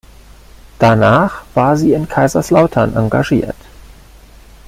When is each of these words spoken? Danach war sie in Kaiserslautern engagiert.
Danach 0.79 1.43
war 1.53 1.77
sie 1.77 1.93
in 1.93 2.07
Kaiserslautern 2.09 2.95
engagiert. 2.95 3.55